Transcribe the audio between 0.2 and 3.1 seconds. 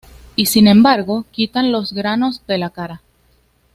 Y sin embargo quitan los granos de la cara.